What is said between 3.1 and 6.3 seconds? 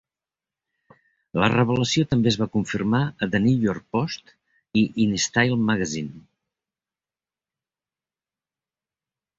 a The New York Post i In Style Magazine.